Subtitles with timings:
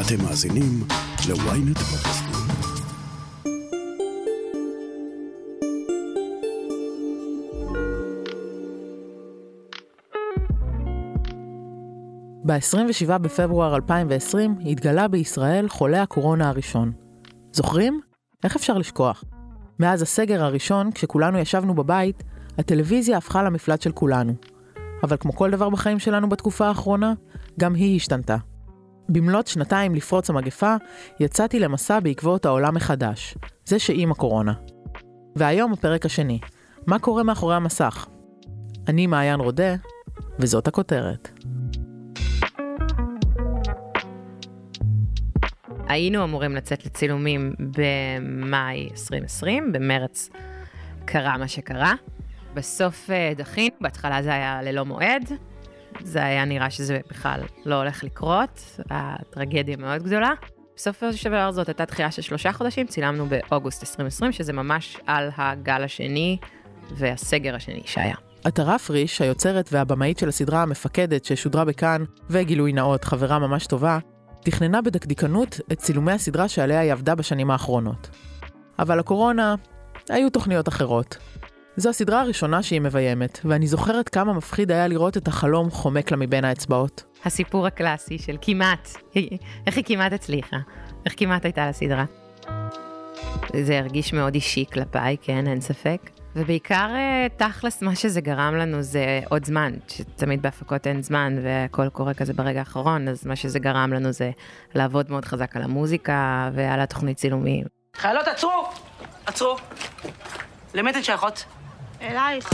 [0.00, 0.82] אתם מאזינים
[1.28, 2.40] ל-ynet פודקאסטים.
[12.44, 16.92] ב-27 בפברואר 2020 התגלה בישראל חולה הקורונה הראשון.
[17.52, 18.00] זוכרים?
[18.44, 19.24] איך אפשר לשכוח?
[19.78, 22.22] מאז הסגר הראשון, כשכולנו ישבנו בבית,
[22.58, 24.32] הטלוויזיה הפכה למפלט של כולנו.
[25.02, 27.12] אבל כמו כל דבר בחיים שלנו בתקופה האחרונה,
[27.58, 28.36] גם היא השתנתה.
[29.12, 30.74] במלאת שנתיים לפרוץ המגפה,
[31.20, 34.52] יצאתי למסע בעקבות העולם מחדש, זה שעם הקורונה.
[35.36, 36.38] והיום הפרק השני,
[36.86, 38.06] מה קורה מאחורי המסך?
[38.88, 39.74] אני מעיין רודה,
[40.38, 41.28] וזאת הכותרת.
[45.88, 50.28] היינו אמורים לצאת לצילומים במאי 2020, במרץ
[51.04, 51.94] קרה מה שקרה.
[52.54, 55.30] בסוף אה, דחינו, בהתחלה זה היה ללא מועד,
[56.04, 60.30] זה היה נראה שזה בכלל לא הולך לקרות, הטרגדיה מאוד גדולה.
[60.76, 65.30] בסופו של דבר זאת הייתה דחייה של שלושה חודשים, צילמנו באוגוסט 2020, שזה ממש על
[65.36, 66.38] הגל השני
[66.90, 68.14] והסגר השני שהיה.
[68.44, 73.98] עטרה פריש, היוצרת והבמאית של הסדרה המפקדת ששודרה בכאן, וגילוי נאות, חברה ממש טובה,
[74.44, 78.10] תכננה בדקדיקנות את צילומי הסדרה שעליה היא עבדה בשנים האחרונות.
[78.78, 79.54] אבל הקורונה,
[80.08, 81.16] היו תוכניות אחרות.
[81.80, 86.16] זו הסדרה הראשונה שהיא מביימת, ואני זוכרת כמה מפחיד היה לראות את החלום חומק לה
[86.16, 87.04] מבין האצבעות.
[87.24, 88.88] הסיפור הקלאסי של כמעט,
[89.66, 90.56] איך היא כמעט הצליחה,
[91.06, 92.04] איך כמעט הייתה לסדרה.
[93.60, 96.10] זה הרגיש מאוד אישי כלפיי, כן, אין ספק.
[96.36, 101.88] ובעיקר אה, תכלס מה שזה גרם לנו זה עוד זמן, שתמיד בהפקות אין זמן והכל
[101.88, 104.30] קורה כזה ברגע האחרון, אז מה שזה גרם לנו זה
[104.74, 107.64] לעבוד מאוד חזק על המוזיקה ועל התוכנית צילומים.
[107.96, 108.68] חיילות עצרו!
[109.26, 109.56] עצרו.
[110.74, 111.44] למי אתן שייכות?
[112.02, 112.48] אלייך.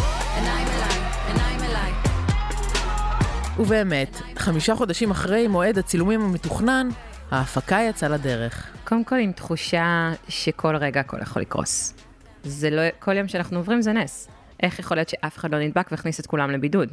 [3.58, 6.89] ובאמת, חמישה חודשים אחרי מועד הצילומים המתוכנן,
[7.30, 8.77] ההפקה יצאה לדרך.
[8.84, 11.94] קודם כל עם תחושה שכל רגע הכל יכול לקרוס.
[12.42, 14.28] זה לא, כל יום שאנחנו עוברים זה נס.
[14.62, 16.89] איך יכול להיות שאף אחד לא נדבק והכניס את כולם לבידוד?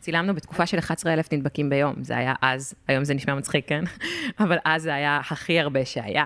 [0.00, 3.84] צילמנו בתקופה של 11,000 נדבקים ביום, זה היה אז, היום זה נשמע מצחיק, כן?
[4.44, 6.24] אבל אז זה היה הכי הרבה שהיה.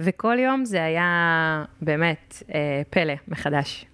[0.00, 3.86] וכל יום זה היה באמת אה, פלא מחדש.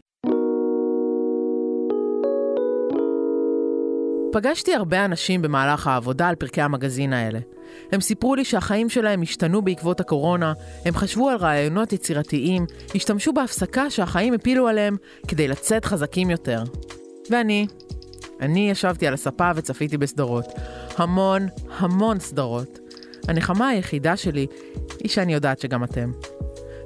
[4.35, 7.39] פגשתי הרבה אנשים במהלך העבודה על פרקי המגזין האלה.
[7.93, 10.53] הם סיפרו לי שהחיים שלהם השתנו בעקבות הקורונה,
[10.85, 14.97] הם חשבו על רעיונות יצירתיים, השתמשו בהפסקה שהחיים הפילו עליהם
[15.29, 16.63] כדי לצאת חזקים יותר.
[17.31, 17.67] ואני,
[18.41, 20.47] אני ישבתי על הספה וצפיתי בסדרות.
[20.97, 22.79] המון, המון סדרות.
[23.29, 24.47] הנחמה היחידה שלי
[25.01, 26.11] היא שאני יודעת שגם אתם.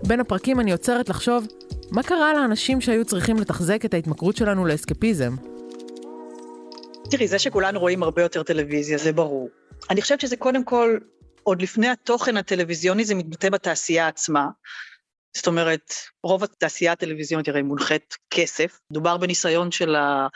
[0.07, 1.47] בין הפרקים אני עוצרת לחשוב,
[1.91, 5.35] מה קרה לאנשים שהיו צריכים לתחזק את ההתמכרות שלנו לאסקפיזם?
[7.11, 9.49] תראי, זה שכולנו רואים הרבה יותר טלוויזיה, זה ברור.
[9.91, 10.99] אני חושבת שזה קודם כל,
[11.43, 14.49] עוד לפני התוכן הטלוויזיוני, זה מתבטא בתעשייה עצמה.
[15.37, 15.93] זאת אומרת,
[16.23, 20.27] רוב התעשייה הטלוויזיונית הרי מונחית כסף, מדובר בניסיון של, ה,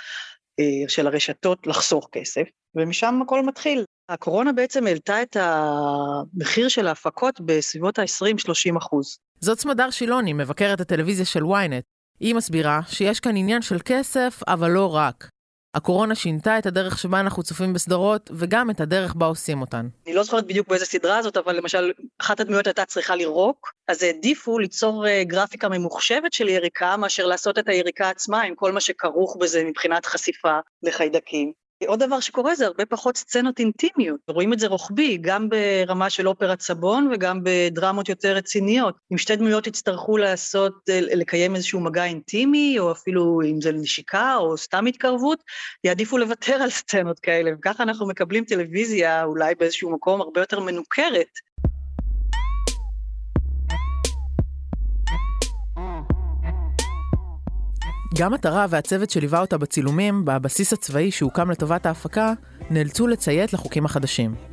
[0.60, 2.44] אה, של הרשתות לחסוך כסף,
[2.74, 3.84] ומשם הכל מתחיל.
[4.08, 9.18] הקורונה בעצם העלתה את המחיר של ההפקות בסביבות ה-20-30 אחוז.
[9.40, 11.82] זאת סמדר שילוני, מבקרת הטלוויזיה של ynet.
[12.20, 15.28] היא מסבירה שיש כאן עניין של כסף, אבל לא רק.
[15.74, 19.88] הקורונה שינתה את הדרך שבה אנחנו צופים בסדרות, וגם את הדרך בה עושים אותן.
[20.06, 24.02] אני לא זוכרת בדיוק באיזה סדרה זאת, אבל למשל, אחת הדמויות הייתה צריכה לירוק, אז
[24.02, 28.80] העדיפו ליצור uh, גרפיקה ממוחשבת של יריקה, מאשר לעשות את היריקה עצמה, עם כל מה
[28.80, 31.52] שכרוך בזה מבחינת חשיפה לחיידקים.
[31.86, 36.28] עוד דבר שקורה זה הרבה פחות סצנות אינטימיות, רואים את זה רוחבי, גם ברמה של
[36.28, 38.94] אופרת סבון וגם בדרמות יותר רציניות.
[39.12, 44.36] אם שתי דמויות יצטרכו לעשות, אה, לקיים איזשהו מגע אינטימי, או אפילו אם זה נשיקה
[44.36, 45.42] או סתם התקרבות,
[45.84, 51.28] יעדיפו לוותר על סצנות כאלה, וככה אנחנו מקבלים טלוויזיה אולי באיזשהו מקום הרבה יותר מנוכרת,
[58.14, 62.32] גם מטרה והצוות שליווה אותה בצילומים, בבסיס הצבאי שהוקם לטובת ההפקה,
[62.70, 64.51] נאלצו לציית לחוקים החדשים.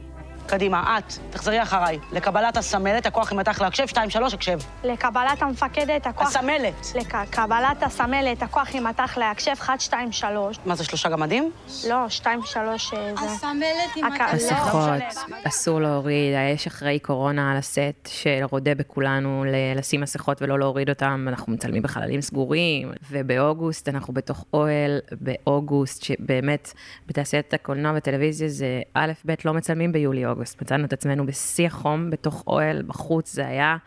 [0.50, 2.00] קדימה, את, תחזרי אחריי.
[2.12, 3.98] לקבלת הסמלת, הכוח ימתח להקשב, 2-3,
[4.34, 4.60] הקשב.
[4.84, 6.28] לקבלת המפקדת, הכוח...
[6.28, 6.86] הסמלת.
[6.96, 10.60] לקבלת הסמלת, הכוח ימתח להקשב, 1, 2, 3.
[10.66, 11.52] מה זה, שלושה גמדים?
[11.90, 13.14] לא, 2, 3 זה...
[13.26, 14.34] הסמלת הכ...
[14.36, 14.90] מסכות,
[15.30, 20.90] לא, אסור להוריד, יש אחראי קורונה על הסט שרודה בכולנו ל- לשים מסכות ולא להוריד
[20.90, 26.74] אותם, אנחנו מצלמים בחללים סגורים, ובאוגוסט אנחנו בתוך אוהל, באוגוסט, שבאמת
[27.08, 32.44] בתעשיית הקולנוע והטלוויזיה זה א', ב', לא מצלמים ביולי-אוגוסט, מצאנו את עצמנו בשיא החום, בתוך
[32.48, 33.78] אוהל, בחוץ, זה היה...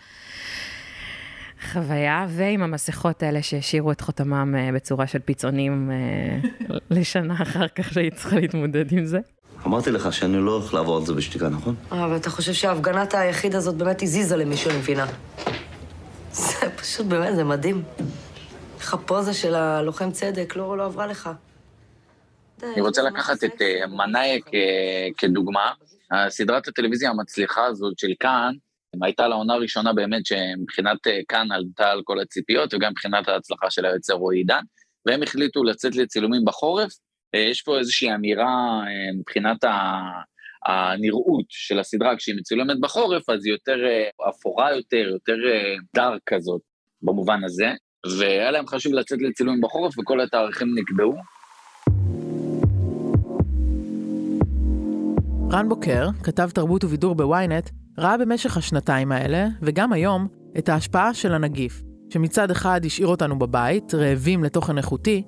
[1.72, 7.92] חוויה, ועם המסכות האלה שהשאירו את חותמם אה, בצורה של פיצונים אה, לשנה אחר כך
[7.92, 9.18] שהיא צריכה להתמודד עם זה.
[9.66, 11.74] אמרתי לך שאני לא הולך לעבור על זה בשתיקה, נכון?
[11.92, 15.06] אה, אבל אתה חושב שהפגנת היחיד הזאת באמת הזיזה למישהו, אני מבינה.
[16.32, 17.82] זה פשוט באמת, זה מדהים.
[18.80, 21.30] איך הפוזה של הלוחם צדק לא, לא עברה לך.
[22.62, 24.60] אני רוצה לקחת את אה, מנאייק אה,
[25.18, 25.72] כדוגמה.
[26.12, 28.52] הסדרת הטלוויזיה המצליחה הזאת של כאן,
[29.02, 33.70] הייתה לה עונה ראשונה באמת שמבחינת אה, כאן עלתה על כל הציפיות, וגם מבחינת ההצלחה
[33.70, 34.62] של היוצר רועי עידן,
[35.06, 36.92] והם החליטו לצאת לצילומים בחורף.
[37.36, 38.82] יש פה איזושהי אמירה
[39.18, 39.64] מבחינת
[40.66, 43.76] הנראות של הסדרה, כשהיא מצולמת בחורף, אז היא יותר
[44.28, 45.36] אפורה יותר, יותר
[45.96, 46.60] דארק כזאת,
[47.02, 47.72] במובן הזה.
[48.18, 51.14] והיה להם חשוב לצאת לצילומים בחורף, וכל התאריכים נקבעו.
[55.52, 60.28] רן בוקר, כתב תרבות ובידור בוויינט, ראה במשך השנתיים האלה, וגם היום,
[60.58, 61.82] את ההשפעה של הנגיף,
[62.12, 65.22] שמצד אחד השאיר אותנו בבית, רעבים לתוכן איכותי,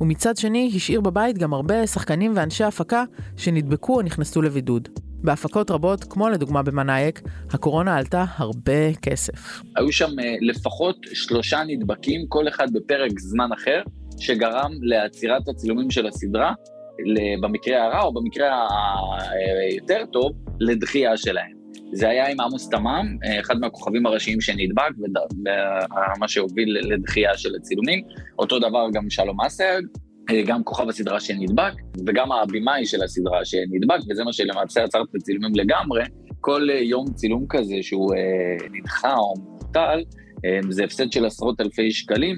[0.00, 3.04] ומצד שני השאיר בבית גם הרבה שחקנים ואנשי הפקה
[3.36, 4.88] שנדבקו או נכנסו לבידוד.
[5.22, 9.62] בהפקות רבות, כמו לדוגמה במנאייק, הקורונה עלתה הרבה כסף.
[9.76, 13.82] היו שם אה, לפחות שלושה נדבקים, כל אחד בפרק זמן אחר,
[14.18, 16.52] שגרם לעצירת הצילומים של הסדרה,
[17.40, 18.68] במקרה הרע או במקרה
[19.70, 21.60] היותר טוב, לדחייה שלהם.
[21.92, 28.02] זה היה עם עמוס תמם, אה, אחד מהכוכבים הראשיים שנדבק, ומה שהוביל לדחייה של הצילומים.
[28.38, 29.86] אותו דבר גם שלום אסייג,
[30.30, 31.72] אה, גם כוכב הסדרה שנדבק,
[32.06, 36.02] וגם הבמאי של הסדרה שנדבק, וזה מה שלמעשה עצר את הצילומים לגמרי.
[36.40, 38.14] כל אה, יום צילום כזה שהוא
[38.72, 40.02] נדחה או מוטל,
[40.70, 42.36] זה הפסד של עשרות אלפי שקלים.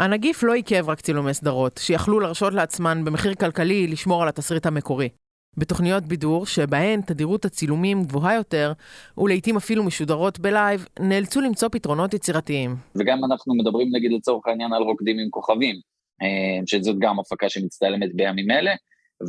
[0.00, 5.08] הנגיף לא עיכב רק צילומי סדרות, שיכלו להרשות לעצמן במחיר כלכלי לשמור על התסריט המקורי.
[5.56, 8.72] בתוכניות בידור, שבהן תדירות הצילומים גבוהה יותר,
[9.18, 12.76] ולעיתים אפילו משודרות בלייב, נאלצו למצוא פתרונות יצירתיים.
[12.94, 15.76] וגם אנחנו מדברים נגיד לצורך העניין על רוקדים עם כוכבים,
[16.22, 18.74] אה, שזאת גם הפקה שמצטלמת בימים אלה,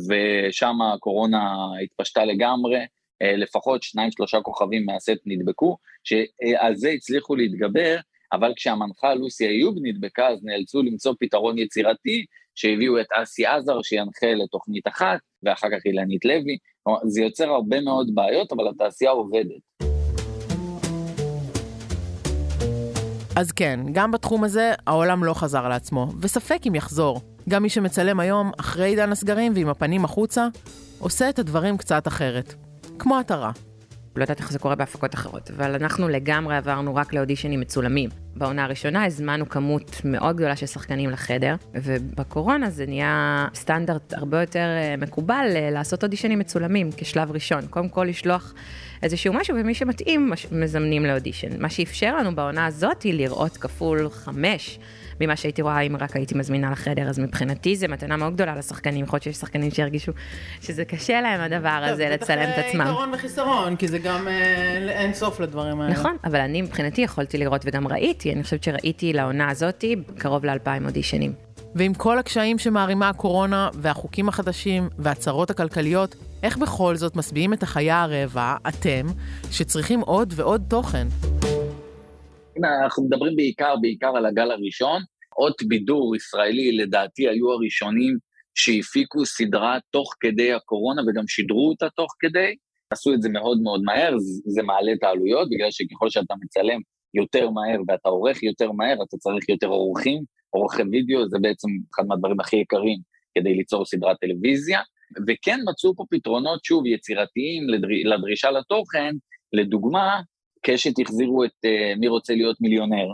[0.08, 1.54] ושם הקורונה
[1.84, 2.80] התפשטה לגמרי,
[3.22, 7.96] אה, לפחות שניים שלושה כוכבים מהסט נדבקו, שעל זה הצליחו להתגבר,
[8.32, 12.24] אבל כשהמנחה לוסי איוב נדבקה, אז נאלצו למצוא פתרון יצירתי,
[12.54, 16.56] שהביאו את אסי עזר שינחה לתוכנית אחת, ואחר כך אילנית לוי.
[17.04, 19.62] זה יוצר הרבה מאוד בעיות, אבל התעשייה עובדת.
[23.36, 27.20] אז כן, גם בתחום הזה העולם לא חזר לעצמו, וספק אם יחזור.
[27.48, 30.48] גם מי שמצלם היום, אחרי עידן הסגרים ועם הפנים החוצה,
[30.98, 32.54] עושה את הדברים קצת אחרת.
[32.98, 33.50] כמו עטרה.
[34.16, 38.10] לא יודעת איך זה קורה בהפקות אחרות, אבל אנחנו לגמרי עברנו רק לאודישנים מצולמים.
[38.36, 44.58] בעונה הראשונה הזמנו כמות מאוד גדולה של שחקנים לחדר, ובקורונה זה נהיה סטנדרט הרבה יותר
[44.58, 47.66] אה, מקובל אה, לעשות אודישנים מצולמים כשלב ראשון.
[47.66, 48.54] קודם כל לשלוח
[49.02, 51.62] איזשהו משהו, ומי שמתאים מזמנים לאודישן.
[51.62, 54.78] מה שאפשר לנו בעונה הזאת היא לראות כפול חמש.
[55.26, 59.04] ממה שהייתי רואה אם רק הייתי מזמינה לחדר, אז מבחינתי זה מתנה מאוד גדולה לשחקנים,
[59.04, 60.12] יכול להיות שיש שחקנים שירגישו
[60.60, 62.84] שזה קשה להם הדבר הזה לצלם את עצמם.
[62.84, 65.92] זה יתרון וחיסרון, כי זה גם אה, אין סוף לדברים האלה.
[65.92, 70.86] נכון, אבל אני מבחינתי יכולתי לראות וגם ראיתי, אני חושבת שראיתי לעונה הזאתי קרוב לאלפיים
[70.86, 71.32] אודישנים.
[71.74, 78.02] ועם כל הקשיים שמערימה הקורונה והחוקים החדשים והצרות הכלכליות, איך בכל זאת משביעים את החיה
[78.02, 79.06] הרעבה, אתם,
[79.50, 81.06] שצריכים עוד ועוד תוכן?
[82.64, 85.02] אנחנו מדברים בעיקר, בעיקר על הגל הראשון.
[85.38, 88.16] אות בידור ישראלי, לדעתי, היו הראשונים
[88.54, 92.54] שהפיקו סדרה תוך כדי הקורונה וגם שידרו אותה תוך כדי.
[92.90, 96.80] עשו את זה מאוד מאוד מהר, זה מעלה את העלויות, בגלל שככל שאתה מצלם
[97.14, 102.06] יותר מהר ואתה עורך יותר מהר, אתה צריך יותר עורכים, עורכי וידאו, זה בעצם אחד
[102.06, 102.98] מהדברים הכי יקרים
[103.38, 104.80] כדי ליצור סדרת טלוויזיה.
[105.28, 107.68] וכן מצאו פה פתרונות, שוב, יצירתיים
[108.04, 109.14] לדרישה לתוכן,
[109.52, 110.20] לדוגמה,
[110.66, 113.06] קשת החזירו את uh, מי רוצה להיות מיליונר.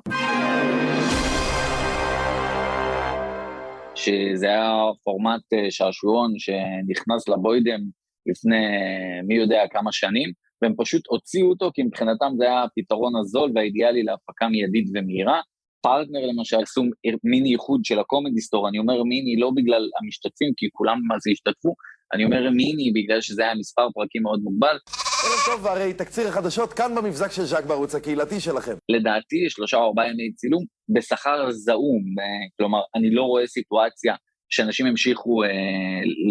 [3.98, 4.72] שזה היה
[5.04, 7.80] פורמט uh, שעשועון שנכנס לבוידם
[8.26, 13.12] לפני uh, מי יודע כמה שנים, והם פשוט הוציאו אותו כי מבחינתם זה היה הפתרון
[13.20, 15.40] הזול והאידיאלי להפקה מיידית ומהירה.
[15.80, 16.82] פרטנר למשל עשו
[17.24, 21.74] מיני איחוד של הקומדי סטור, אני אומר מיני לא בגלל המשתתפים, כי כולם שם השתתפו,
[22.14, 24.76] אני אומר מיני בגלל שזה היה מספר פרקים מאוד מוגבל.
[25.24, 28.74] ערב טוב, והרי תקציר החדשות כאן במבזק של ז'אק בערוץ הקהילתי שלכם.
[28.88, 32.02] לדעתי, שלושה או ארבעה ימי צילום בשכר זעום.
[32.20, 32.24] אה,
[32.56, 34.14] כלומר, אני לא רואה סיטואציה
[34.48, 35.48] שאנשים ימשיכו אה,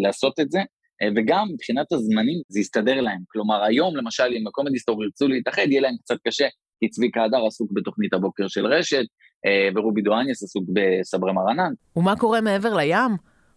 [0.04, 0.60] לעשות את זה,
[1.02, 3.22] אה, וגם מבחינת הזמנים זה יסתדר להם.
[3.28, 6.48] כלומר, היום, למשל, אם הקומדי סטור ירצו להתאחד, יהיה להם קצת קשה,
[6.80, 9.06] כי צביקה הדר עסוק בתוכנית הבוקר של רשת,
[9.46, 11.74] אה, ורובי דואניאס עסוק בסברי מרנן.
[11.96, 13.12] ומה קורה מעבר לים?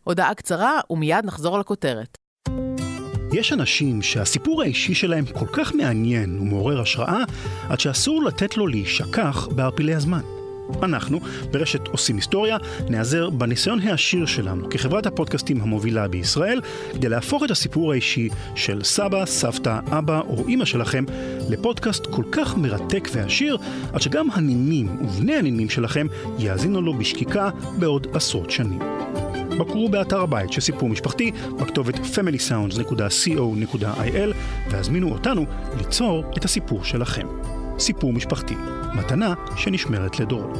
[0.05, 2.20] הודעה קצרה ומיד נחזור לכותרת.
[3.33, 7.23] יש אנשים שהסיפור האישי שלהם כל כך מעניין ומעורר השראה,
[7.69, 10.21] עד שאסור לתת לו להישכח בערפילי הזמן.
[10.83, 11.21] אנחנו,
[11.51, 12.57] ברשת עושים היסטוריה,
[12.89, 16.61] נעזר בניסיון העשיר שלנו כחברת הפודקאסטים המובילה בישראל,
[16.93, 21.05] כדי להפוך את הסיפור האישי של סבא, סבתא, אבא או אימא שלכם
[21.49, 23.59] לפודקאסט כל כך מרתק ועשיר,
[23.93, 26.07] עד שגם הנינים ובני הנינים שלכם
[26.39, 28.79] יאזינו לו בשקיקה בעוד עשרות שנים.
[29.61, 34.35] בקרו באתר הבית של סיפור משפחתי בכתובת familysounds.co.il
[34.71, 35.45] והזמינו אותנו
[35.79, 37.27] ליצור את הסיפור שלכם.
[37.79, 38.55] סיפור משפחתי,
[38.95, 40.59] מתנה שנשמרת לדורות.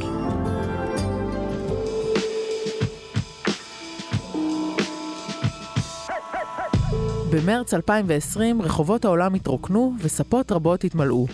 [7.31, 11.27] במרץ 2020 רחובות העולם התרוקנו וספות רבות התמלאו,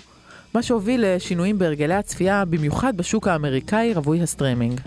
[0.55, 4.81] מה שהוביל לשינויים בהרגלי הצפייה, במיוחד בשוק האמריקאי רווי הסטרימינג.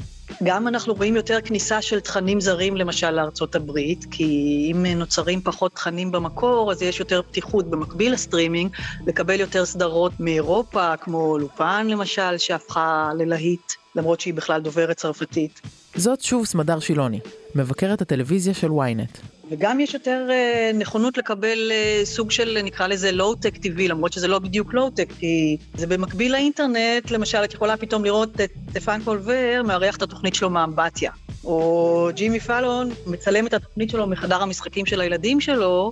[0.43, 5.71] גם אנחנו רואים יותר כניסה של תכנים זרים, למשל לארצות הברית, כי אם נוצרים פחות
[5.73, 8.75] תכנים במקור, אז יש יותר פתיחות במקביל לסטרימינג,
[9.07, 15.61] לקבל יותר סדרות מאירופה, כמו לופן למשל, שהפכה ללהיט, למרות שהיא בכלל דוברת צרפתית.
[15.95, 17.19] זאת שוב סמדר שילוני,
[17.55, 19.38] מבקרת הטלוויזיה של ynet.
[19.49, 24.27] וגם יש יותר uh, נכונות לקבל uh, סוג של, נקרא לזה לואו-טק טבעי, למרות שזה
[24.27, 29.61] לא בדיוק לואו-טק, כי זה במקביל לאינטרנט, למשל, את יכולה פתאום לראות את סטפן קולבר
[29.65, 31.11] מארח את התוכנית שלו מאמבטיה.
[31.43, 35.91] או ג'ימי פאלון מצלם את התוכנית שלו מחדר המשחקים של הילדים שלו,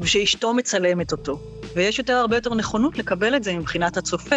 [0.00, 1.40] ושאשתו מצלמת אותו.
[1.74, 4.36] ויש יותר, הרבה יותר נכונות לקבל את זה מבחינת הצופה.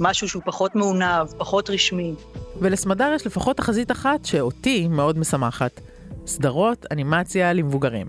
[0.00, 2.14] משהו שהוא פחות מעונב, פחות רשמי.
[2.60, 5.80] ולסמדר יש לפחות תחזית אחת שאותי מאוד משמחת.
[6.26, 8.06] סדרות אנימציה למבוגרים.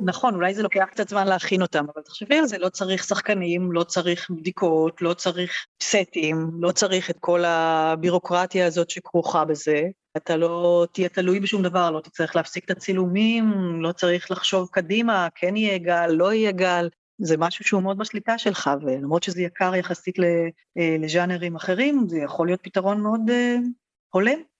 [0.00, 3.72] נכון, אולי זה לוקח קצת זמן להכין אותם, אבל תחשבי על זה, לא צריך שחקנים,
[3.72, 9.82] לא צריך בדיקות, לא צריך סטים, לא צריך את כל הבירוקרטיה הזאת שכרוכה בזה.
[10.16, 15.28] אתה לא תהיה תלוי בשום דבר, לא תצטרך להפסיק את הצילומים, לא צריך לחשוב קדימה,
[15.34, 16.88] כן יהיה גל, לא יהיה גל.
[17.18, 22.46] זה משהו שהוא מאוד בשליטה שלך, ולמרות שזה יקר יחסית אה, לז'אנרים אחרים, זה יכול
[22.46, 23.62] להיות פתרון מאוד uh,
[24.10, 24.51] הולם.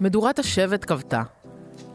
[0.00, 1.22] מדורת השבט כבתה.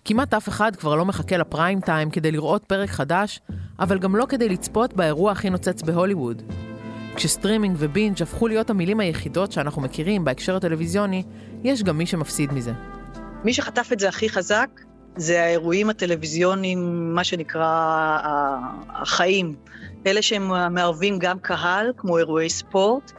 [0.05, 3.39] כמעט אף אחד כבר לא מחכה לפריים טיים כדי לראות פרק חדש,
[3.79, 6.41] אבל גם לא כדי לצפות באירוע הכי נוצץ בהוליווד.
[7.15, 11.23] כשסטרימינג ו binge הפכו להיות המילים היחידות שאנחנו מכירים בהקשר הטלוויזיוני,
[11.63, 12.71] יש גם מי שמפסיד מזה.
[13.43, 14.69] מי שחטף את זה הכי חזק
[15.15, 18.17] זה האירועים הטלוויזיוניים, מה שנקרא,
[18.89, 19.55] החיים.
[20.07, 23.11] אלה שהם מערבים גם קהל, כמו אירועי ספורט,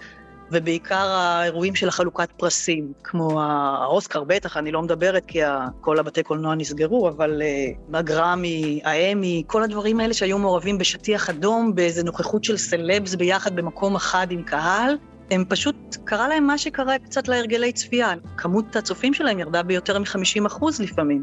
[0.54, 5.38] ובעיקר האירועים של החלוקת פרסים, כמו האוסקר בטח, אני לא מדברת כי
[5.80, 11.74] כל הבתי קולנוע נסגרו, אבל uh, הגרמי, האמי, כל הדברים האלה שהיו מעורבים בשטיח אדום,
[11.74, 14.96] באיזה נוכחות של סלבס ביחד במקום אחד עם קהל,
[15.30, 18.14] הם פשוט, קרה להם מה שקרה קצת להרגלי צפייה.
[18.36, 21.22] כמות הצופים שלהם ירדה ביותר מ-50 אחוז לפעמים.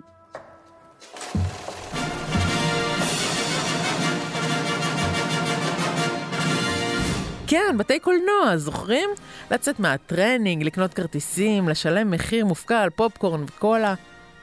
[7.51, 9.09] כן, בתי קולנוע, זוכרים?
[9.51, 13.93] לצאת מהטרנינג, לקנות כרטיסים, לשלם מחיר מופקע על פופקורן וקולה.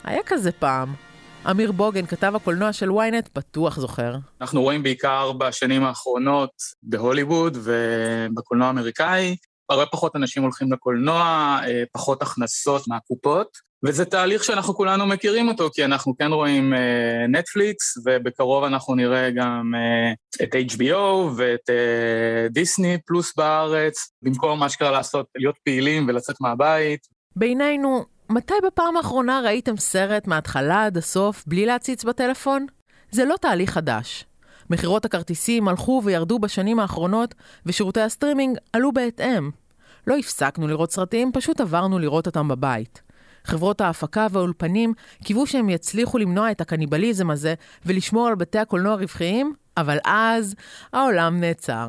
[0.04, 0.94] היה כזה פעם.
[1.50, 4.14] אמיר בוגן, כתב הקולנוע של ynet, בטוח זוכר.
[4.40, 6.50] אנחנו רואים בעיקר בשנים האחרונות
[6.82, 9.36] בהוליווד ובקולנוע האמריקאי,
[9.68, 11.22] הרבה פחות אנשים הולכים לקולנוע,
[11.64, 13.67] אה, פחות הכנסות מהקופות.
[13.84, 16.74] וזה תהליך שאנחנו כולנו מכירים אותו, כי אנחנו כן רואים
[17.28, 20.96] נטפליקס, uh, ובקרוב אנחנו נראה גם uh, את HBO
[21.36, 21.70] ואת
[22.50, 27.06] דיסני uh, פלוס בארץ, במקום מה שקרה לעשות, להיות פעילים ולצאת מהבית.
[27.36, 32.66] בינינו, מתי בפעם האחרונה ראיתם סרט מההתחלה עד הסוף בלי להציץ בטלפון?
[33.10, 34.24] זה לא תהליך חדש.
[34.70, 37.34] מכירות הכרטיסים הלכו וירדו בשנים האחרונות,
[37.66, 39.50] ושירותי הסטרימינג עלו בהתאם.
[40.06, 43.07] לא הפסקנו לראות סרטים, פשוט עברנו לראות אותם בבית.
[43.48, 44.92] חברות ההפקה והאולפנים
[45.24, 47.54] קיוו שהם יצליחו למנוע את הקניבליזם הזה
[47.86, 50.54] ולשמור על בתי הקולנוע רווחיים, אבל אז
[50.92, 51.88] העולם נעצר.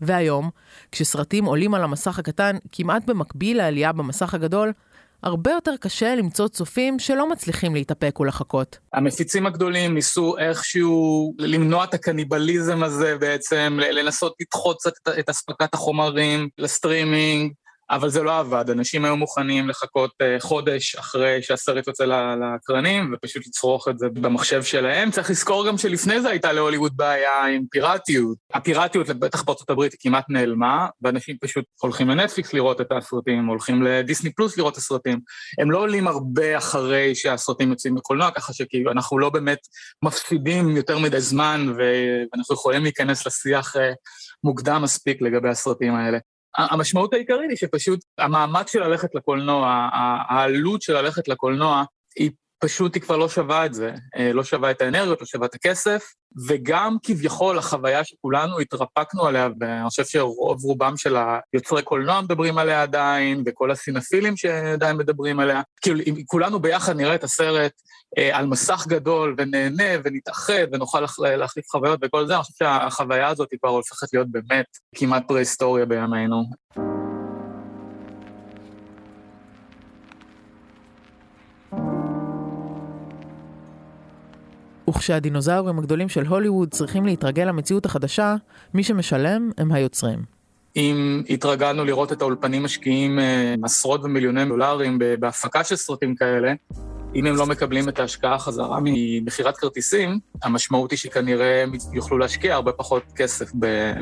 [0.00, 0.50] והיום,
[0.92, 4.72] כשסרטים עולים על המסך הקטן כמעט במקביל לעלייה במסך הגדול,
[5.22, 8.78] הרבה יותר קשה למצוא צופים שלא מצליחים להתאפק ולחכות.
[8.92, 16.48] המפיצים הגדולים ניסו איכשהו למנוע את הקניבליזם הזה בעצם, לנסות לדחות קצת את אספקת החומרים
[16.58, 17.52] לסטרימינג,
[17.90, 23.46] אבל זה לא עבד, אנשים היו מוכנים לחכות uh, חודש אחרי שהסרט יוצא לקרנים, ופשוט
[23.46, 25.10] לצרוך את זה במחשב שלהם.
[25.10, 28.38] צריך לזכור גם שלפני זה הייתה להוליווד בעיה עם פיראטיות.
[28.54, 33.82] הפיראטיות, בטח בארצות הברית, היא כמעט נעלמה, ואנשים פשוט הולכים לנטפליקס לראות את הסרטים, הולכים
[33.82, 35.20] לדיסני פלוס לראות את הסרטים.
[35.60, 39.58] הם לא עולים הרבה אחרי שהסרטים יוצאים בקולנוע, ככה שכאילו אנחנו לא באמת
[40.04, 43.80] מפסידים יותר מדי זמן, ואנחנו יכולים להיכנס לשיח uh,
[44.44, 46.18] מוקדם מספיק לגבי הסרטים האלה.
[46.56, 49.88] המשמעות העיקרית היא שפשוט המאמץ של ללכת לקולנוע,
[50.28, 51.84] העלות של ללכת לקולנוע,
[52.16, 55.46] היא פשוט היא כבר לא שווה את זה, אה, לא שווה את האנרגיות, לא שווה
[55.46, 56.04] את הכסף,
[56.48, 61.16] וגם כביכול החוויה שכולנו התרפקנו עליה, ואני חושב שרוב רובם של
[61.52, 67.24] היוצרי קולנוע מדברים עליה עדיין, וכל הסינפילים שעדיין מדברים עליה, כאילו כולנו ביחד נראה את
[67.24, 67.72] הסרט
[68.18, 71.04] אה, על מסך גדול ונהנה ונתאחד ונוכל
[71.36, 75.86] להחליף חוויות וכל זה, אני חושב שהחוויה הזאת היא כבר הופכת להיות באמת כמעט פרה-היסטוריה
[75.86, 76.44] בימינו.
[84.90, 88.36] וכשהדינוזאורים הגדולים של הוליווד צריכים להתרגל למציאות החדשה,
[88.74, 90.18] מי שמשלם הם היוצרים.
[90.76, 96.52] אם התרגלנו לראות את האולפנים משקיעים אה, עשרות ומיליוני דולרים בהפקה של סרטים כאלה,
[97.14, 102.72] אם הם לא מקבלים את ההשקעה חזרה ממכירת כרטיסים, המשמעות היא שכנראה יוכלו להשקיע הרבה
[102.72, 103.50] פחות כסף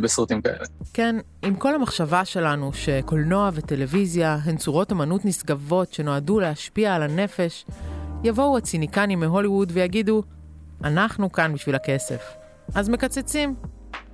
[0.02, 0.64] בסרטים כאלה.
[0.94, 7.64] כן, עם כל המחשבה שלנו שקולנוע וטלוויזיה הן צורות אמנות נשגבות שנועדו להשפיע על הנפש,
[8.24, 10.22] יבואו הציניקנים מהוליווד ויגידו,
[10.84, 12.36] אנחנו כאן בשביל הכסף.
[12.74, 13.54] אז מקצצים.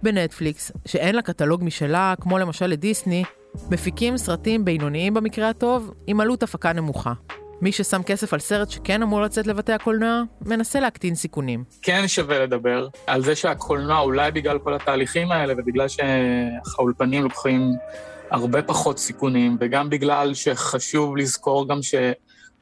[0.02, 3.24] בנטפליקס, שאין לה קטלוג משלה, כמו למשל לדיסני,
[3.70, 7.12] מפיקים סרטים בינוניים במקרה הטוב, עם עלות הפקה נמוכה.
[7.60, 11.64] מי ששם כסף על סרט שכן אמור לצאת לבתי הקולנוע, מנסה להקטין סיכונים.
[11.82, 17.72] כן שווה לדבר על זה שהקולנוע, אולי בגלל כל התהליכים האלה ובגלל שהאולפנים לוקחים
[18.30, 21.94] הרבה פחות סיכונים, וגם בגלל שחשוב לזכור גם ש...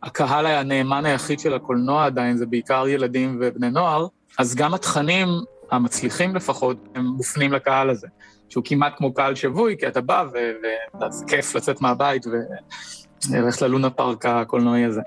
[0.02, 4.06] הקהל הנאמן היחיד של הקולנוע עדיין זה בעיקר ילדים ובני נוער,
[4.38, 5.28] אז גם התכנים
[5.70, 8.06] המצליחים לפחות, הם מופנים לקהל הזה,
[8.48, 14.26] שהוא כמעט כמו קהל שבוי, כי אתה בא וזה כיף לצאת מהבית וללכת ללונה פארק
[14.26, 15.00] הקולנועי הזה.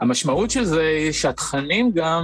[0.00, 2.22] המשמעות של זה היא שהתכנים גם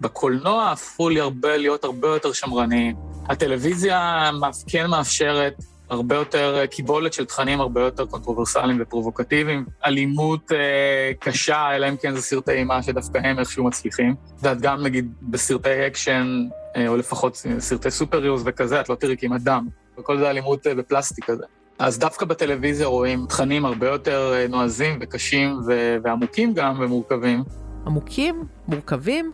[0.00, 2.96] בקולנוע הפכו להיות הרבה יותר שמרניים.
[3.28, 4.30] הטלוויזיה
[4.66, 5.54] כן מאפשרת
[5.90, 9.64] הרבה יותר אה, קיבולת של תכנים הרבה יותר קונטרוברסליים ופרובוקטיביים.
[9.86, 14.14] אלימות אה, קשה, אלא אם כן זה סרטי אימה שדווקא הם איכשהו מצליחים.
[14.28, 19.16] את יודעת, גם נגיד בסרטי אקשן, אה, או לפחות סרטי superheroes וכזה, את לא תראי
[19.18, 19.68] כמעט דם.
[19.98, 21.44] וכל זה אלימות אה, בפלסטיק כזה.
[21.78, 27.44] אז דווקא בטלוויזיה רואים תכנים הרבה יותר אה, נועזים וקשים ו- ועמוקים גם ומורכבים.
[27.86, 28.44] עמוקים?
[28.68, 29.32] מורכבים?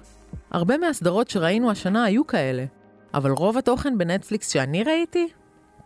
[0.50, 2.65] הרבה מהסדרות שראינו השנה היו כאלה.
[3.15, 5.28] אבל רוב התוכן בנטפליקס שאני ראיתי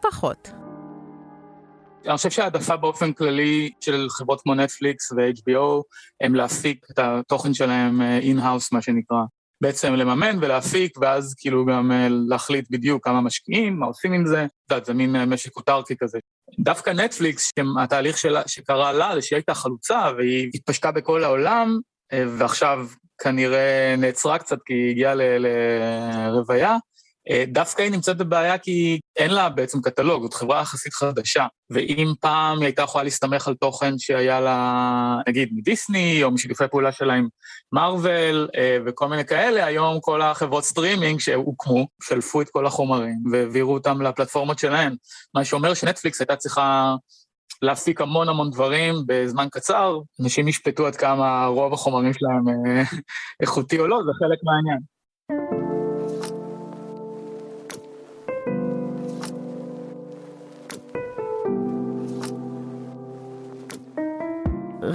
[0.01, 0.49] פחות.
[2.07, 5.83] אני חושב שהעדפה באופן כללי של חברות כמו נטפליקס ו-HBO
[6.21, 9.19] הם להפיק את התוכן שלהם in-house, מה שנקרא.
[9.61, 14.45] בעצם לממן ולהפיק, ואז כאילו גם אה, להחליט בדיוק כמה משקיעים, מה עושים עם זה.
[14.45, 16.19] את יודעת, זה מין אה, משק אוטרקי כזה.
[16.61, 17.51] דווקא נטפליקס,
[17.83, 21.79] התהליך שלה, שקרה לה, זה שהיא הייתה חלוצה, והיא התפשטה בכל העולם,
[22.13, 22.87] אה, ועכשיו
[23.23, 26.77] כנראה נעצרה קצת כי היא הגיעה לרוויה.
[27.31, 31.47] אה, דווקא היא נמצאת בבעיה כי אין לה בעצם קטלוג, זאת חברה יחסית חדשה.
[31.71, 36.93] ואם פעם היא הייתה יכולה להסתמך על תוכן שהיה לה, נגיד, מדיסני, או משיתופי פעולה
[36.93, 37.29] שלה עם
[37.73, 43.75] מארוול אה, וכל מיני כאלה, היום כל החברות סטרימינג שהוקמו, שלפו את כל החומרים והעבירו
[43.75, 44.97] אותם לפלטפורמות שלהן.
[45.35, 46.95] מה שאומר שנטפליקס הייתה צריכה
[47.63, 52.83] להפיק המון המון דברים בזמן קצר, אנשים ישפטו עד כמה רוב החומרים שלהם אה,
[53.41, 54.96] איכותי או לא, זה חלק מהעניין.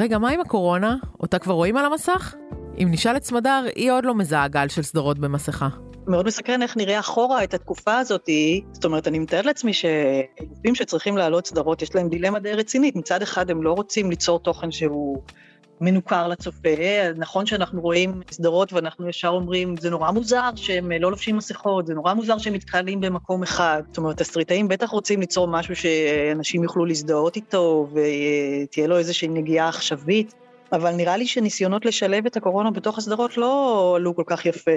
[0.01, 0.95] רגע, מה עם הקורונה?
[1.19, 2.35] אותה כבר רואים על המסך?
[2.77, 5.67] אם נשאל את סמדר, היא עוד לא מזהה גל של סדרות במסכה.
[6.07, 8.29] מאוד מסקרן איך נראה אחורה את התקופה הזאת.
[8.71, 12.95] זאת אומרת, אני מתאר לעצמי שגופים שצריכים להעלות סדרות, יש להם דילמה די רצינית.
[12.95, 15.21] מצד אחד, הם לא רוצים ליצור תוכן שהוא
[15.81, 16.69] מנוכר לצופה.
[17.15, 21.93] נכון שאנחנו רואים סדרות ואנחנו ישר אומרים, זה נורא מוזר שהם לא לובשים מסכות, זה
[21.93, 23.83] נורא מוזר שהם מתקהלים במקום אחד.
[23.87, 29.69] זאת אומרת, תסריטאים בטח רוצים ליצור משהו שאנשים יוכלו להזדהות איתו ותהיה לו איזושהי נגיעה
[29.69, 30.33] עכשווית,
[30.71, 34.71] אבל נראה לי שניסיונות לשלב את הקורונה בתוך הסדרות לא עלו כל כך יפה.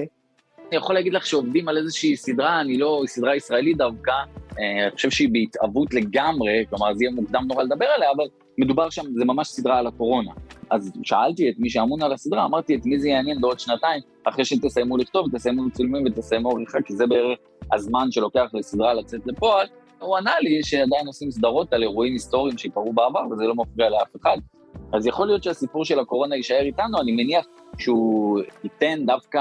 [0.68, 4.12] אני יכול להגיד לך שעובדים על איזושהי סדרה, אני לא, סדרה ישראלית דווקא,
[4.58, 8.24] אה, אני חושב שהיא בהתאבות לגמרי, כלומר זה יהיה מוקדם נורא לדבר עליה, אבל
[8.58, 10.30] מדובר שם, זה ממש סדרה על הקורונה.
[10.70, 14.44] אז שאלתי את מי שאמון על הסדרה, אמרתי את מי זה יעניין בעוד שנתיים, אחרי
[14.44, 17.38] שתסיימו לכתוב, תסיימו צילומים ותסיימו עריכה, כי זה בערך
[17.72, 19.66] הזמן שלוקח לסדרה לצאת לפועל.
[20.00, 24.16] הוא ענה לי שעדיין עושים סדרות על אירועים היסטוריים שקרו בעבר, וזה לא מפריע לאף
[24.16, 24.36] אחד.
[24.92, 27.46] אז יכול להיות שהסיפור של הקורונה יישאר איתנו, אני מניח
[27.78, 29.40] שהוא ייתן דווקא,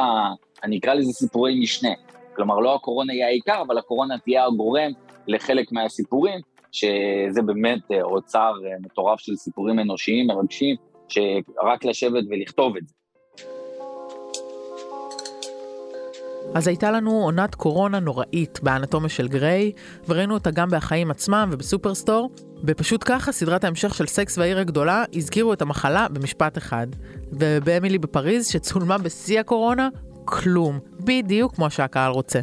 [0.64, 1.90] אני אקרא לזה סיפורי משנה.
[2.36, 4.92] כלומר, לא הקורונה יהיה העיקר, אבל הקורונה תהיה הגורם
[5.28, 6.40] לחלק מהסיפורים,
[6.72, 10.76] שזה באמת אה, אוצר אה, מטורף של סיפורים אנושיים, מרגשים,
[11.14, 12.94] שרק לשבת ולכתוב את זה.
[16.54, 19.72] אז הייתה לנו עונת קורונה נוראית באנטומיה של גריי,
[20.08, 22.32] וראינו אותה גם בחיים עצמם ובסופרסטור,
[22.68, 26.88] ופשוט ככה סדרת ההמשך של סקס והעיר הגדולה הזכירו את המחלה במשפט אחד.
[27.32, 29.90] ובאמילי בפריז, שצולמה בשיא הקורונה,
[30.26, 30.80] כלום.
[31.00, 32.40] בדיוק כמו שהקהל רוצה.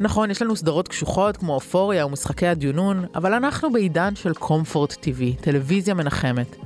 [0.00, 5.42] נכון, יש לנו סדרות קשוחות כמו אופוריה ומשחקי הדיונון, אבל אנחנו בעידן של קומפורט TV,
[5.42, 6.56] טלוויזיה מנחמת.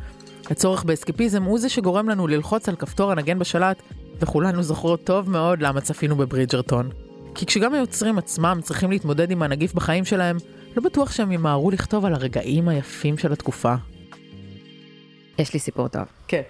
[0.50, 3.82] הצורך באסקפיזם הוא זה שגורם לנו ללחוץ על כפתור הנגן בשלט,
[4.20, 6.90] וכולנו זוכרות טוב מאוד למה צפינו בברידג'רטון.
[7.34, 10.36] כי כשגם היוצרים עצמם צריכים להתמודד עם הנגיף בחיים שלהם,
[10.76, 13.74] לא בטוח שהם ימהרו לכתוב על הרגעים היפים של התקופה.
[15.38, 16.04] יש לי סיפור טוב.
[16.28, 16.42] כן.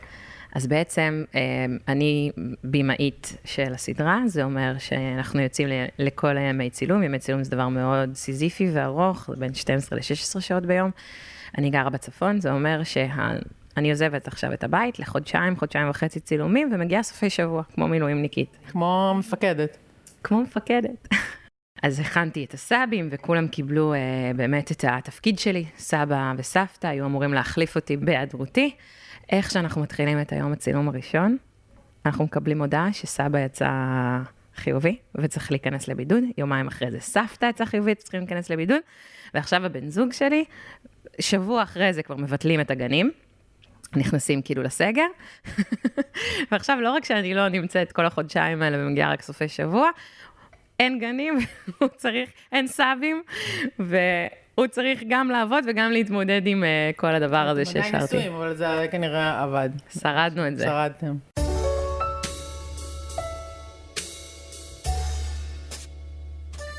[0.55, 1.41] אז בעצם אה,
[1.89, 2.31] אני
[2.65, 8.15] בימאית של הסדרה, זה אומר שאנחנו יוצאים לכל ימי צילום, ימי צילום זה דבר מאוד
[8.15, 10.91] סיזיפי וארוך, בין 12 ל-16 שעות ביום.
[11.59, 12.81] אני גרה בצפון, זה אומר
[13.77, 18.57] שאני עוזבת עכשיו את הבית לחודשיים, חודשיים וחצי צילומים, ומגיעה סופי שבוע, כמו מילואימניקית.
[18.69, 19.77] כמו מפקדת.
[20.23, 21.09] כמו מפקדת.
[21.83, 23.99] אז הכנתי את הסבים, וכולם קיבלו אה,
[24.37, 25.65] באמת את התפקיד שלי.
[25.79, 28.75] סבא וסבתא היו אמורים להחליף אותי בהיעדרותי.
[29.33, 31.37] איך שאנחנו מתחילים את היום הצילום הראשון,
[32.07, 33.69] אנחנו מקבלים הודעה שסבא יצא
[34.55, 38.81] חיובי וצריך להיכנס לבידוד, יומיים אחרי זה סבתא יצאה חיובית, צריכים להיכנס לבידוד,
[39.35, 40.45] ועכשיו הבן זוג שלי,
[41.21, 43.11] שבוע אחרי זה כבר מבטלים את הגנים,
[43.97, 45.07] נכנסים כאילו לסגר,
[46.53, 49.91] ועכשיו לא רק שאני לא נמצאת כל החודשיים האלה ומגיעה רק סופי שבוע,
[50.81, 51.39] אין גנים,
[51.79, 53.23] הוא צריך, אין סבים,
[53.79, 57.89] והוא צריך גם לעבוד וגם להתמודד עם uh, כל הדבר הזה שהשארתי.
[57.89, 59.71] עדיין נשואים, אבל זה כנראה עבד.
[60.01, 60.65] שרדנו את זה.
[60.65, 61.17] שרדתם.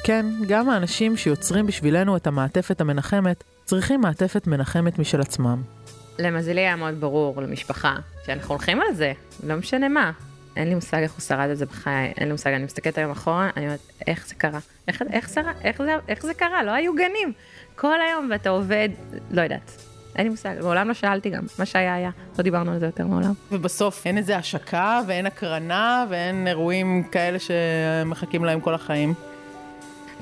[0.04, 5.77] כן, גם האנשים שיוצרים בשבילנו את המעטפת המנחמת, צריכים מעטפת מנחמת משל עצמם.
[6.20, 10.12] למזלי היה מאוד ברור למשפחה שאנחנו הולכים על זה, לא משנה מה.
[10.56, 13.12] אין לי מושג איך הוא שרד את זה בחיי, אין לי מושג, אני מסתכלת היום
[13.12, 14.60] אחורה, אני אומרת, איך זה קרה?
[14.88, 16.64] איך, איך, שרד, איך, זה, איך זה קרה?
[16.64, 17.34] לא היו גנים.
[17.76, 18.90] כל היום ואתה עובד,
[19.32, 19.84] לא יודעת.
[20.16, 23.08] אין לי מושג, מעולם לא שאלתי גם, מה שהיה היה, לא דיברנו על זה יותר
[23.08, 23.34] מעולם.
[23.52, 29.14] ובסוף אין איזה השקה ואין הקרנה ואין אירועים כאלה שמחכים להם כל החיים.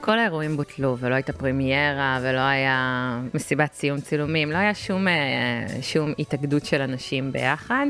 [0.01, 5.65] כל האירועים בוטלו, ולא הייתה פרימיירה, ולא היה מסיבת סיום צילומים, לא היה שום, אה,
[5.81, 7.86] שום התאגדות של אנשים ביחד.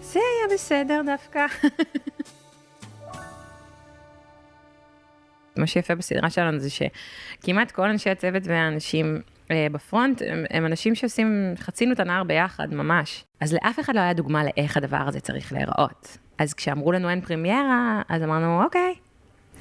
[0.00, 1.46] זה היה בסדר דווקא.
[5.56, 10.94] מה שיפה בסדרה שלנו זה שכמעט כל אנשי הצוות והאנשים אה, בפרונט הם, הם אנשים
[10.94, 13.24] שעושים, חצינו את הנהר ביחד, ממש.
[13.40, 16.18] אז לאף אחד לא היה דוגמה לאיך הדבר הזה צריך להיראות.
[16.38, 18.94] אז כשאמרו לנו אין פרימיירה, אז אמרנו, אוקיי,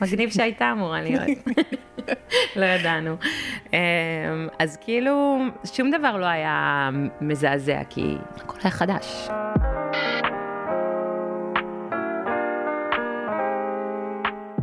[0.01, 1.21] מגניב שהייתה אמורה להיות.
[2.55, 3.15] לא ידענו.
[3.73, 3.77] אמ,
[4.59, 5.37] אז כאילו,
[5.73, 6.89] שום דבר לא היה
[7.21, 9.27] מזעזע, כי הכל היה חדש.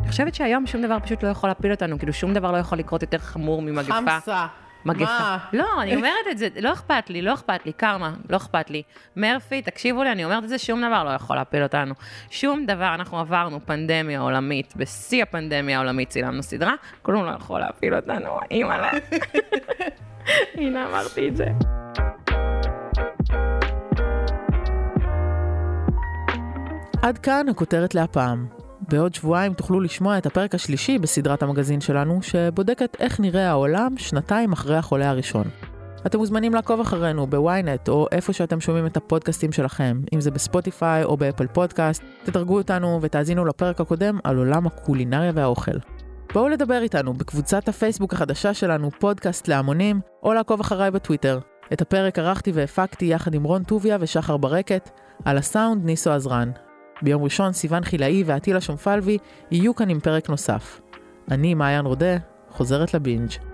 [0.01, 2.77] אני חושבת שהיום שום דבר פשוט לא יכול להפיל אותנו, כאילו שום דבר לא יכול
[2.77, 3.93] לקרות יותר חמור ממגפה.
[3.93, 4.47] חמסה.
[4.85, 5.05] מגפה.
[5.05, 5.37] מה?
[5.53, 8.83] לא, אני אומרת את זה, לא אכפת לי, לא אכפת לי, קרמה, לא אכפת לי.
[9.15, 11.93] מרפי, תקשיבו לי, אני אומרת את זה, שום דבר לא יכול להפיל אותנו.
[12.29, 17.95] שום דבר, אנחנו עברנו פנדמיה עולמית, בשיא הפנדמיה העולמית צילמנו סדרה, כלום לא יכול להפיל
[17.95, 18.91] אותנו, אימא'לה.
[20.57, 21.45] הנה אמרתי את זה.
[27.01, 28.58] עד כאן הכותרת להפעם.
[28.81, 34.51] בעוד שבועיים תוכלו לשמוע את הפרק השלישי בסדרת המגזין שלנו, שבודקת איך נראה העולם שנתיים
[34.51, 35.43] אחרי החולה הראשון.
[36.05, 41.03] אתם מוזמנים לעקוב אחרינו בוויינט או איפה שאתם שומעים את הפודקאסטים שלכם, אם זה בספוטיפיי
[41.03, 45.77] או באפל פודקאסט, תדרגו אותנו ותאזינו לפרק הקודם על עולם הקולינריה והאוכל.
[46.33, 51.39] בואו לדבר איתנו בקבוצת הפייסבוק החדשה שלנו, פודקאסט להמונים, או לעקוב אחריי בטוויטר.
[51.73, 54.89] את הפרק ערכתי והפקתי יחד עם רון טוביה ושחר ברקת,
[55.25, 56.51] על הסאונד ניסו עזרן.
[57.01, 59.17] ביום ראשון סיון חילאי ועטילה שומפלבי
[59.51, 60.81] יהיו כאן עם פרק נוסף.
[61.31, 62.17] אני, מעיין רודה,
[62.49, 63.48] חוזרת לבינג'.